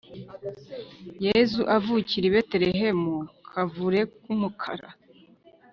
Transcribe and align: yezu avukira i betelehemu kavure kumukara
yezu 1.25 1.61
avukira 1.77 2.25
i 2.27 2.33
betelehemu 2.35 3.15
kavure 3.51 4.01
kumukara 4.21 4.89